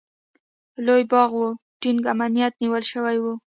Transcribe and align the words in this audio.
لوی 0.85 1.03
باغ 1.11 1.29
و، 1.37 1.41
ټینګ 1.81 2.01
امنیت 2.13 2.53
نیول 2.61 2.83
شوی 2.91 3.17
و. 3.23 3.25